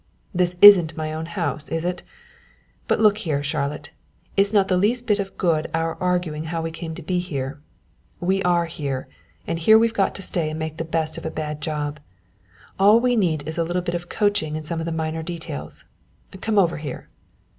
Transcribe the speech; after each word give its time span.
"This 0.33 0.55
isn't 0.63 0.97
my 0.97 1.13
own 1.13 1.27
house, 1.27 1.69
is 1.69 1.85
it? 1.85 2.01
But 2.87 2.99
look 2.99 3.19
here, 3.19 3.43
Charlotte, 3.43 3.91
it's 4.35 4.51
not 4.51 4.67
the 4.67 4.75
least 4.75 5.05
bit 5.05 5.19
of 5.19 5.37
good 5.37 5.67
our 5.75 5.93
arguing 6.01 6.45
how 6.45 6.59
we 6.63 6.71
came 6.71 6.95
to 6.95 7.03
be 7.03 7.19
here. 7.19 7.61
We 8.19 8.41
are 8.41 8.65
here, 8.65 9.07
and 9.45 9.59
here 9.59 9.77
we've 9.77 9.93
got 9.93 10.15
to 10.15 10.23
stay 10.23 10.49
and 10.49 10.57
make 10.57 10.77
the 10.77 10.85
best 10.85 11.19
of 11.19 11.25
a 11.27 11.29
bad 11.29 11.61
job. 11.61 11.99
All 12.79 12.99
we 12.99 13.15
need 13.15 13.47
is 13.47 13.59
a 13.59 13.63
little 13.63 13.83
bit 13.83 13.93
of 13.93 14.09
coaching 14.09 14.55
in 14.55 14.63
some 14.63 14.79
of 14.79 14.87
the 14.87 14.91
minor 14.91 15.21
details. 15.21 15.83
Come 16.41 16.57
over 16.57 16.77
here." 16.77 17.07